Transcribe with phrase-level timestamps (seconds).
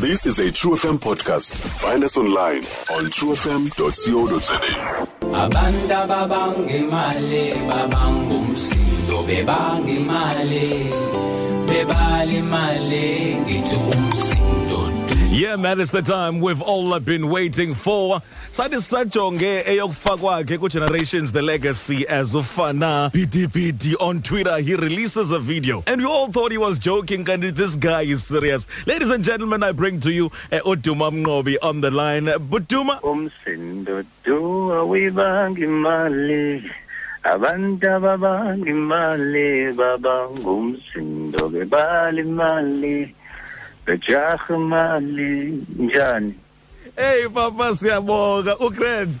[0.00, 1.52] This is a True FM podcast.
[1.82, 2.62] Find us online
[2.94, 4.58] on truefm.co.za.
[5.34, 10.90] abantu ababanga imali babanga umsindo bebanga imali
[11.68, 14.67] bebala imali ngithi umsindo
[15.38, 18.20] Yeah, man, it's the time we've all been waiting for.
[18.50, 24.58] Sathi sajonge eyokufakwa ke ku-generations the legacy as ufana PDPD on Twitter.
[24.58, 28.24] He releases a video and we all thought he was joking and this guy is
[28.24, 28.66] serious.
[28.84, 32.24] Ladies and gentlemen, I bring to you uh, Uduma Mnqobi on the line.
[32.24, 32.98] Buduma,
[37.24, 43.14] abantu ababanga imali babanga umsindo bebala imali
[43.88, 46.34] bejaha imali njani
[46.96, 49.14] hey Papa siyabonga, uGrand.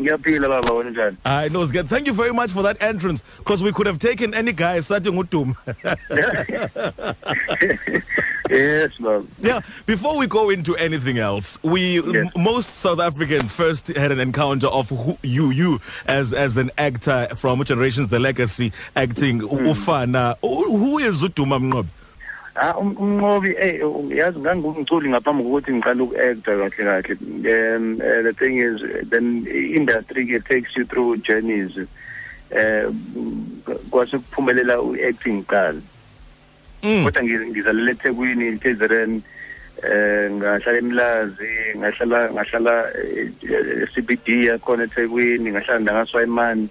[0.00, 1.88] ngiyaphila baba wena njani I know it's good.
[1.88, 5.10] Thank you very much for that entrance because we could have taken any guy sathi
[5.10, 5.54] nguduma.
[8.50, 12.28] yes baba Yeah, before we go into anything else, we Yes.
[12.36, 16.70] m- most South Africans first had an encounter of who, you you as as an
[16.76, 19.66] actor from generations the legacy acting hmm.
[19.66, 21.86] ufana who who is Uduma Mnqobi
[22.56, 27.14] Ah um- umnqobi eh um, yazi ngangumculi ngaphambi kokuthi ngiqale uku-acta kahle kahle.
[27.76, 28.80] Um uh, the thing is
[29.12, 31.76] then industry ke takes you through journeys
[32.50, 32.88] eh
[33.90, 35.80] kwase kuphumelela u-acting qala
[36.82, 37.04] Mm.
[37.04, 39.22] kodwa ngi- ngizalele eThekwini Tezeren
[39.82, 46.68] eh ngahlala emlazi ngahlala ngahlala eh, CBD yakhona eThekwini ngahlala nangaswayimani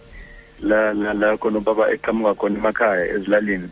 [0.62, 3.70] la la la khona baba eqhamuka khona emakhaya ezilalini.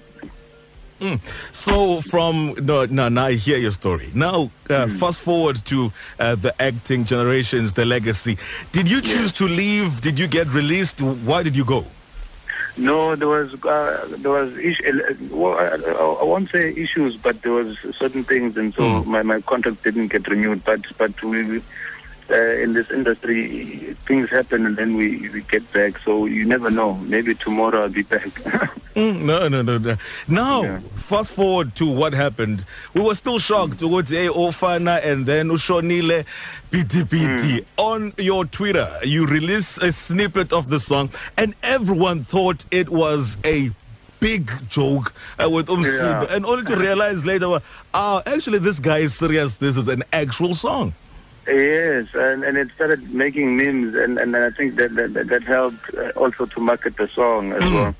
[1.00, 1.20] Mm.
[1.52, 4.10] So from no, no, now I hear your story.
[4.14, 8.38] Now uh, fast forward to uh, the acting generations, the legacy.
[8.72, 10.00] Did you choose to leave?
[10.02, 11.02] Did you get released?
[11.02, 11.86] Why did you go?
[12.78, 17.42] No, there was uh, there was issue, well, I, I I won't say issues, but
[17.44, 19.06] there was certain things, and so Mm.
[19.06, 20.64] my, my contract didn't get renewed.
[20.64, 21.62] But but we
[22.34, 26.00] uh, in this industry, things happen, and then we we get back.
[26.00, 26.96] So you never know.
[26.96, 28.32] Maybe tomorrow I'll be back.
[28.94, 29.98] Mm, no, no, no, no.
[30.28, 30.80] Now, Yeah.
[31.10, 32.64] fast forward to what happened.
[32.94, 33.80] We were still shocked.
[33.82, 36.26] Ukuthi hey Ofana and then Ushonile
[36.72, 38.88] PTPT on your Twitter.
[39.04, 43.72] You release a snippet of the song, and everyone thought it was a
[44.20, 45.12] big joke
[45.44, 46.36] uh, with Umsindo, Yeah.
[46.36, 47.64] and only to realize later, well,
[47.96, 49.56] ah, actually, this guy is serious.
[49.56, 50.94] This is an actual song.
[51.48, 55.94] Yes, and, and it started making memes, and, and I think that that, that, helped
[55.96, 57.74] uh, also to market the song as Mm.
[57.74, 57.96] well.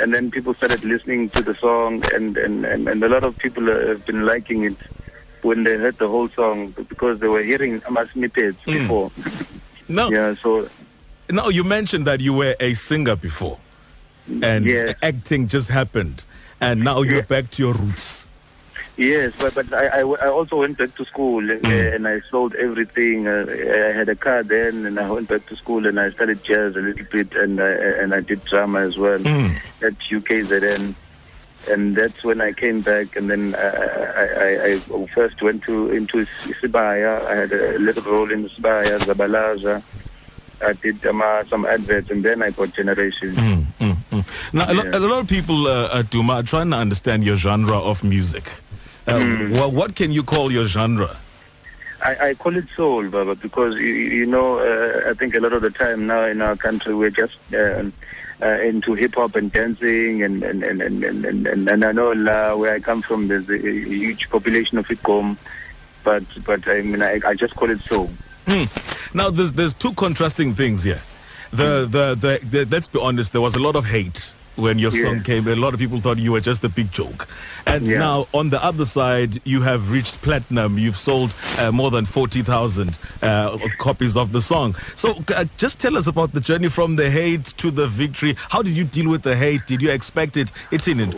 [0.00, 3.36] And then people started listening to the song, and, and, and, and a lot of
[3.38, 4.76] people uh, have been liking it
[5.42, 8.72] when they heard the whole song because they were hearing ama snippets Mm.
[8.82, 9.10] before.
[9.88, 10.68] Now, Yeah, so
[11.30, 13.58] now you mentioned that you were a singer before,
[14.42, 14.94] and Yes.
[15.02, 16.24] acting just happened,
[16.60, 17.22] and now you're Yeah.
[17.22, 18.17] back to your roots.
[18.98, 21.94] Yes, but but I, I, I also went back to school uh, Mm.
[21.94, 23.26] and I sold everything.
[23.26, 26.42] Uh, I had a car then, and I went back to school and I studied
[26.44, 27.70] jazz a little bit, and I,
[28.02, 29.56] and I did drama as well Mm.
[29.82, 30.94] at UKZN.
[31.70, 36.24] And that's when I came back, and then I, I, I, first went to into
[36.60, 37.20] Sibaya.
[37.26, 39.82] I had a little role in Sibaya, Zabalaza.
[40.64, 43.30] I did um, uh, some adverts, and then I got Generation.
[43.34, 44.24] Mm, mm, mm.
[44.54, 44.98] Now, a, lo- Yeah.
[44.98, 48.44] a lot of people, uh, at Duma, are trying to understand your genre of music.
[49.08, 49.52] Uh, Hmm.
[49.56, 51.16] wha- what can you call your genre?
[52.04, 55.52] I, I call it soul, Baba, because you, you know, uh, I think a lot
[55.52, 57.82] of the time now in our country we're just uh,
[58.40, 61.90] uh, into hip hop and dancing, and and and and and, and, and, and I
[61.92, 65.36] know la, where I come from, there's a, huge population of iGqom,
[66.04, 68.10] but but I mean I, I just call it soul.
[68.46, 68.64] Hmm.
[69.16, 71.00] Now, there's there's two contrasting things here.
[71.50, 74.90] The, the, the, the let's be honest, there was a lot of hate when your
[74.92, 75.02] Yeah.
[75.02, 75.46] song came.
[75.48, 77.28] A lot of people thought you were just a big joke.
[77.66, 77.98] And Yeah.
[77.98, 80.78] now, on the other side, you have reached platinum.
[80.78, 84.74] You've sold uh, more than 40,000 uh, copies of the song.
[84.96, 88.36] So, uh, just tell us about the journey from the hate to the victory.
[88.48, 89.66] How did you deal with the hate?
[89.66, 90.50] Did you expect it?
[90.70, 91.14] It's in it.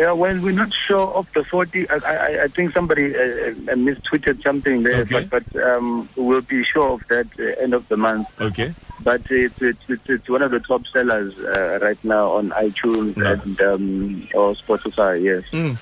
[0.00, 1.90] Yeah, well, we're not sure of the 40.
[1.90, 5.24] I, I, I think somebody uh, uh, mistweeted something there, Okay.
[5.24, 8.26] but, but um, we'll be sure of that uh, end of the month.
[8.40, 8.72] Okay.
[9.02, 13.14] But it's it's, it's, it's one of the top sellers uh, right now on iTunes
[13.18, 13.42] Nice.
[13.44, 15.22] and um, or Spotify.
[15.22, 15.44] Yes.
[15.50, 15.76] Mm.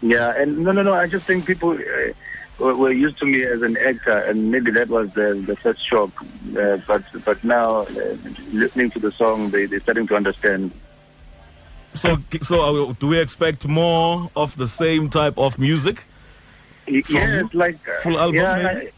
[0.00, 0.94] Yeah, and no, no, no.
[0.94, 2.12] I just think people uh,
[2.58, 5.86] were, were used to me as an actor, and maybe that was the the first
[5.86, 6.10] shock.
[6.58, 8.16] Uh, but but now, uh,
[8.52, 10.70] listening to the song, they they're starting to understand.
[11.94, 16.04] So, so uh, do we expect more of the same type of music?
[16.86, 18.90] Yes, like uh, Full album, Yeah, maybe?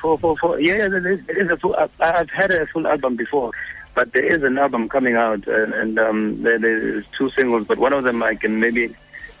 [0.00, 1.74] For for for yeah, there is, there is a full.
[1.76, 3.50] I- I've had a full album before,
[3.94, 7.78] but there is an album coming out, and, and um, there, there's two singles, but
[7.78, 8.94] one of them I can maybe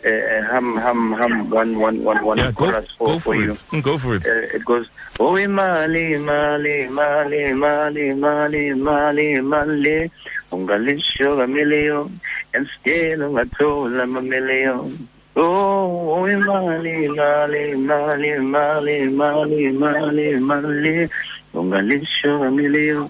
[0.04, 3.52] uh, hum hum hum one one one one Yeah, go, chorus for, go for you.
[3.52, 3.62] it.
[3.70, 4.26] Mm, Go for it.
[4.26, 4.88] Uh, it goes
[5.20, 10.10] Oh imali imali imali imali imali imali imali
[10.52, 12.18] ungalisho million
[12.58, 14.90] and still ungathola ama million
[15.36, 21.08] Oh, oh imali imali imali imali imali imali imali.
[21.54, 23.06] Ungalisho million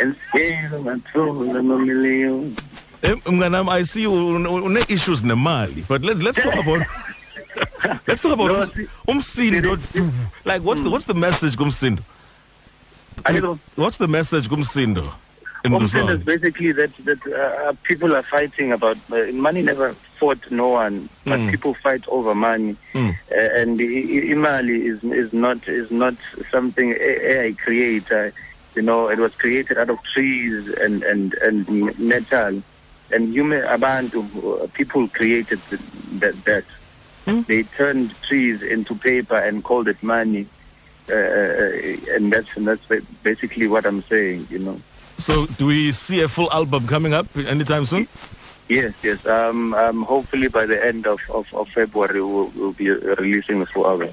[0.00, 2.54] and still ungathola ama million
[3.02, 6.84] Eh, Mnganam, I see you une- issues nemali, but let's let's talk about
[8.06, 9.38] let's talk about No, ums-
[10.44, 12.02] Like what's the what's the message kumsindo?
[13.24, 13.58] I know.
[13.76, 15.04] What's the message kumsindo
[15.64, 19.62] in Umsindo is basically that that uh, people are fighting about uh, money.
[19.62, 21.50] Never fought no one, but Mm.
[21.50, 22.76] people fight over money.
[22.94, 23.10] Mm.
[23.30, 26.14] Uh, and imali is is not is not
[26.50, 28.10] something I, create.
[28.10, 28.30] Uh,
[28.76, 32.62] you know, it was created out of trees and and and metal.
[33.12, 34.22] And human abantu
[34.62, 35.60] uh, people created
[36.20, 36.64] that that.
[37.26, 37.44] Mm.
[37.46, 40.46] They turned trees into paper and called it money.
[41.10, 42.86] Uh, and that's and that's
[43.22, 44.46] basically what I'm saying.
[44.50, 44.80] You know.
[45.20, 48.08] So do we see a full album coming up anytime soon?
[48.68, 49.26] Yes, yes.
[49.26, 53.66] Um, um, hopefully by the end of, of, of February we'll, we'll be releasing the
[53.66, 54.10] full album.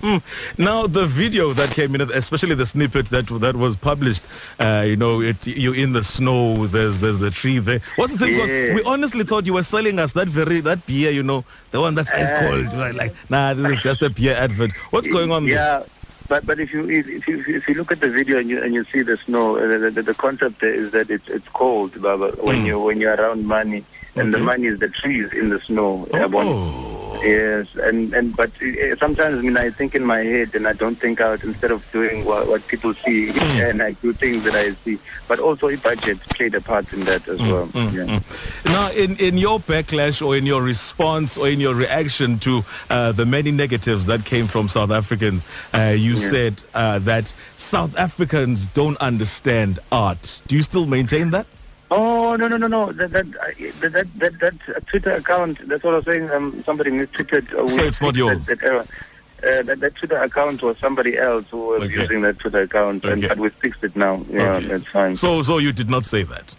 [0.00, 0.22] Mm.
[0.56, 4.22] Now the video that came in, especially the snippet that that was published,
[4.58, 6.66] uh, you know, it, you're in the snow.
[6.66, 7.80] There's there's the tree there.
[7.96, 8.34] What's the thing?
[8.34, 8.74] Yeah.
[8.74, 11.94] We honestly thought you were selling us that very that beer, you know, the one
[11.94, 12.72] that's ice cold.
[12.72, 14.72] We're like, nah, this is just a beer advert.
[14.88, 15.44] What's going on?
[15.46, 15.84] there?
[16.30, 18.62] But but if you if, if you if you look at the video and you
[18.62, 21.48] and you see the snow, uh, the, the, the concept there is that it's it's
[21.48, 22.66] cold, Baba, when Mm.
[22.66, 23.82] you when you're around money,
[24.14, 26.06] and the money is the trees in the snow.
[26.10, 26.54] Yabona?
[26.54, 26.89] Oh.
[27.22, 30.72] Yes, and and but uh, sometimes I mean I think in my head and I
[30.72, 33.70] don't think out instead of doing what, what people see Mm.
[33.70, 34.98] and I do things that I see.
[35.28, 37.66] But also a budget played a part in that as well.
[37.68, 38.18] Mm, yeah.
[38.18, 38.64] mm.
[38.64, 43.12] Now, in, in your backlash or in your response or in your reaction to uh,
[43.12, 46.30] the many negatives that came from South Africans, uh, you Yeah.
[46.30, 50.42] said uh, that South Africans don't understand art.
[50.48, 51.46] Do you still maintain that?
[51.92, 55.94] Oh no no no no that that uh, that that, that, Twitter account that's what
[55.94, 58.46] I was saying um somebody mistweeted uh, So it's not yours?
[58.46, 58.86] that, that error.
[59.42, 61.94] Uh, that, that Twitter account was somebody else who was Okay.
[62.02, 64.22] using that Twitter account, and but we fixed it now.
[64.30, 64.66] Yeah, Okay.
[64.66, 65.14] that's fine.
[65.14, 66.54] So, so you did not say that.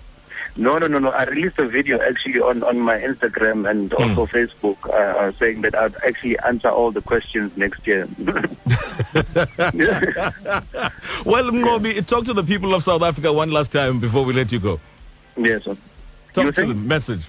[0.57, 1.10] no, no, no, no.
[1.12, 4.01] I released a video actually on, on my Instagram and Hmm.
[4.19, 8.07] also Facebook, uh, uh, saying that I'd actually answer all the questions next year.
[11.25, 14.51] Well, Ngobi, talk to the people of South Africa one last time before we let
[14.51, 14.80] you go.
[15.38, 15.63] Yes.
[15.63, 15.75] sir.
[16.33, 16.68] Talk You to think?
[16.69, 16.88] them.
[16.88, 17.28] Message.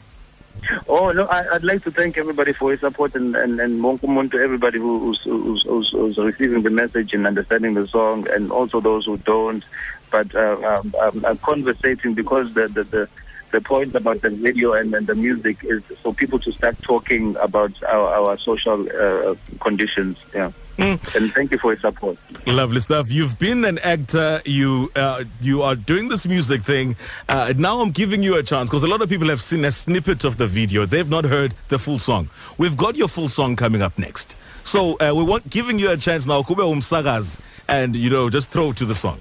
[0.88, 4.30] Oh no, I, I'd like to thank everybody for your support and and and Monkumon
[4.32, 8.52] to everybody who, who's, who's, who's, who's receiving the message and understanding the song, and
[8.52, 9.64] also those who don't.
[10.10, 13.08] But uh, um, um, I'm conversating because the the, the
[13.52, 17.36] the point about the video and, and the music is for people to start talking
[17.36, 20.18] about our, our social uh, conditions.
[20.34, 20.50] Yeah.
[20.78, 21.14] Mm.
[21.14, 22.16] And thank you for your support.
[22.46, 23.12] Lovely stuff.
[23.12, 24.40] You've been an actor.
[24.46, 26.96] You uh, you are doing this music thing.
[27.28, 29.70] Uh, now I'm giving you a chance because a lot of people have seen a
[29.70, 30.86] snippet of the video.
[30.86, 32.30] They've not heard the full song.
[32.56, 34.34] We've got your full song coming up next.
[34.64, 36.42] So uh, we want giving you a chance now.
[36.42, 39.20] Kube umsagaz, and you know just throw to the song.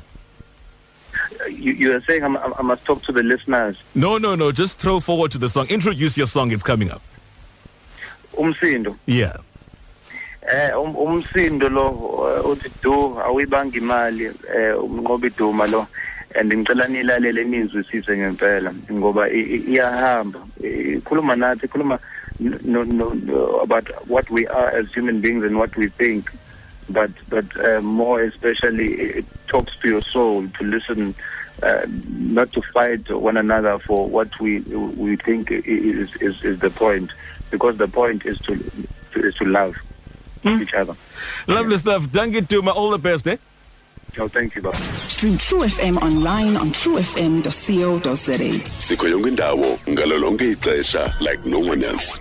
[1.51, 3.77] You, you are saying I'm, I'm- must talk to the listeners.
[3.95, 4.51] No, no, no.
[4.51, 5.67] Just throw forward to the song.
[5.69, 6.51] Introduce your song.
[6.51, 7.01] It's coming up.
[8.33, 8.95] Umsindo.
[9.05, 9.37] Yeah.
[10.47, 15.87] Eh um- umsindo lo uh, uthi do awuyibanga imali eh umnqoba iduma lo
[16.35, 21.99] and ngicela nilalele nizwisise ngempela ngoba i- i- iyahamba ikhuluma nathi ikhuluma
[22.39, 26.31] no, no, no, about what we are as human beings and what we think
[26.89, 31.13] but but uh, more especially it talks to your soul to listen
[31.63, 36.69] uh, not to fight one another for what we we think is is, is the
[36.69, 37.11] point
[37.51, 38.55] because the point is to,
[39.11, 39.75] to is to love
[40.43, 40.95] each other.
[41.47, 42.07] Lovely stuff.
[42.11, 42.71] Danke Duma.
[42.71, 43.37] All the best, eh?
[44.19, 44.75] Oh, thank you, Bob.
[44.75, 48.37] Stream True FM online on truefm.co.za.
[48.79, 52.19] sikho yonke indawo ngalo lonke ixesha like no one else